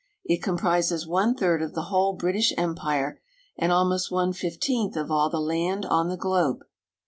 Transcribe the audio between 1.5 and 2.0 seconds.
of the